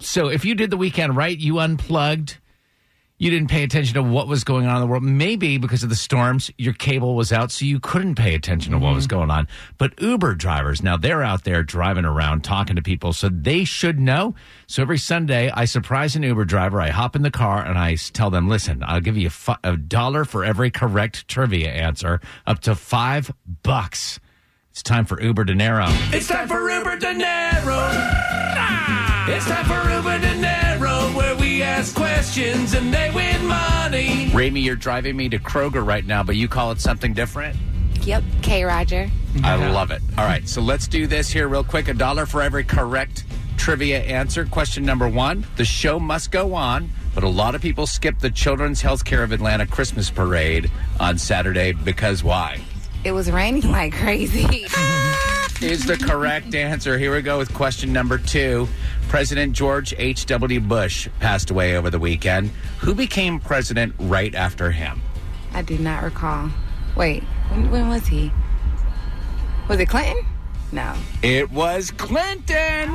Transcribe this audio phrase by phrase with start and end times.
[0.00, 2.38] So if you did the weekend right, you unplugged,
[3.18, 5.02] you didn't pay attention to what was going on in the world.
[5.02, 8.78] Maybe because of the storms, your cable was out, so you couldn't pay attention to
[8.78, 9.18] what was mm-hmm.
[9.18, 9.46] going on.
[9.76, 14.00] But Uber drivers, now they're out there driving around talking to people, so they should
[14.00, 14.34] know.
[14.66, 16.80] So every Sunday, I surprise an Uber driver.
[16.80, 19.58] I hop in the car and I tell them, listen, I'll give you a, fi-
[19.62, 23.30] a dollar for every correct trivia answer, up to five
[23.62, 24.18] bucks.
[24.72, 25.86] It's time for Uber Dinero.
[26.12, 27.74] It's time for Uber Dinero.
[28.56, 29.26] Ah!
[29.28, 34.30] It's time for Uber Dinero, where we ask questions and they win money.
[34.30, 37.56] Ramey, you're driving me to Kroger right now, but you call it something different?
[38.02, 38.22] Yep.
[38.42, 38.64] K.
[38.64, 39.10] Roger.
[39.42, 40.02] I love it.
[40.16, 41.88] All right, so let's do this here real quick.
[41.88, 43.24] A dollar for every correct
[43.56, 44.44] trivia answer.
[44.46, 48.30] Question number one The show must go on, but a lot of people skip the
[48.30, 52.60] Children's Healthcare of Atlanta Christmas Parade on Saturday because why?
[53.04, 54.66] It was raining like crazy.
[55.62, 56.98] is the correct answer.
[56.98, 58.66] Here we go with question number two.
[59.08, 60.60] President George H.W.
[60.60, 62.50] Bush passed away over the weekend.
[62.78, 65.02] Who became president right after him?
[65.52, 66.50] I do not recall.
[66.96, 68.32] Wait, when, when was he?
[69.68, 70.24] Was it Clinton?
[70.72, 70.94] No.
[71.22, 72.94] It was Clinton.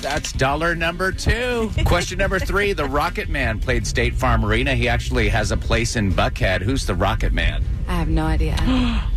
[0.00, 1.70] That's dollar number two.
[1.84, 2.72] Question number three.
[2.72, 4.74] The Rocket Man played State Farm Arena.
[4.74, 6.62] He actually has a place in Buckhead.
[6.62, 7.64] Who's the Rocket Man?
[8.04, 9.00] I have no idea.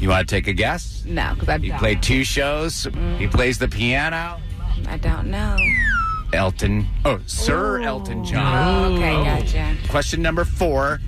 [0.00, 1.04] You want to take a guess?
[1.06, 1.78] no, because I He don't.
[1.78, 2.84] played two shows.
[2.84, 3.16] Mm.
[3.16, 4.38] He plays the piano.
[4.88, 5.56] I don't know.
[6.34, 6.86] Elton.
[7.06, 8.92] Oh, Sir Elton John.
[8.92, 9.76] Oh, okay, gotcha.
[9.88, 11.00] Question number four.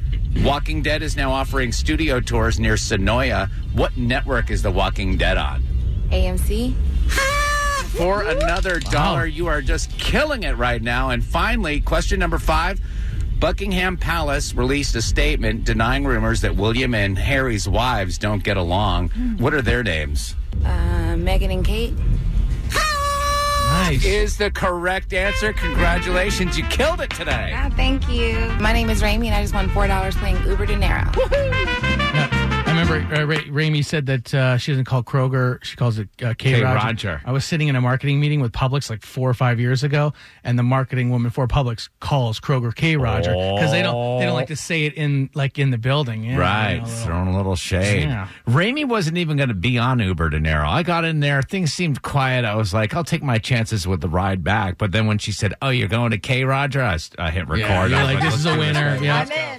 [0.44, 3.50] Walking Dead is now offering studio tours near Senoia.
[3.74, 5.62] What network is The Walking Dead on?
[6.10, 6.74] AMC.
[7.98, 11.10] For another dollar, you are just killing it right now.
[11.10, 12.80] And finally, question number five.
[13.38, 19.10] Buckingham Palace released a statement denying rumors that William and Harry's wives don't get along.
[19.38, 20.34] What are their names?
[20.64, 21.94] Uh, Meghan and Kate.
[23.68, 24.04] Nice.
[24.04, 25.52] Is the correct answer.
[25.52, 27.52] Congratulations, you killed it today.
[27.54, 28.38] Ah, thank you.
[28.60, 31.02] My name is Ramey, and I just won four dollars playing Uber Dinero.
[32.86, 32.92] Yeah.
[32.92, 36.34] Remember uh, Ra- Ramey said that uh, she doesn't call Kroger; she calls it uh,
[36.38, 36.52] K.
[36.54, 36.62] K.
[36.62, 36.74] Roger.
[36.86, 37.22] Roger.
[37.24, 40.12] I was sitting in a marketing meeting with Publix like four or five years ago,
[40.44, 42.96] and the marketing woman for Publix calls Kroger K.
[42.96, 46.24] Roger because they don't they don't like to say it in like in the building.
[46.24, 48.02] Yeah, Right, you know, a little- throwing a little shade.
[48.04, 48.28] Yeah.
[48.46, 50.68] Ramey wasn't even going to be on Uber Dinero.
[50.68, 52.44] I got in there, things seemed quiet.
[52.44, 54.78] I was like, I'll take my chances with the ride back.
[54.78, 57.48] But then when she said, "Oh, you're going to K Roger," I, s- I hit
[57.48, 57.60] record.
[57.68, 58.94] Yeah, I you're was like, this let's is a do winner.
[58.94, 59.04] thing.
[59.04, 59.58] Yeah.